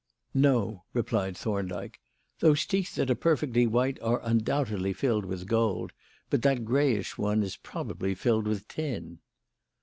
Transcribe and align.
"No," 0.33 0.83
replied 0.93 1.37
Thorndyke. 1.37 1.99
"Those 2.39 2.65
teeth 2.65 2.95
that 2.95 3.11
are 3.11 3.13
perfectly 3.13 3.67
white 3.67 4.01
are 4.01 4.19
undoubtedly 4.23 4.93
filled 4.93 5.25
with 5.25 5.45
gold, 5.45 5.93
but 6.31 6.41
that 6.41 6.65
greyish 6.65 7.19
one 7.19 7.43
is 7.43 7.55
probably 7.55 8.15
filled 8.15 8.47
with 8.47 8.67
tin." 8.67 9.19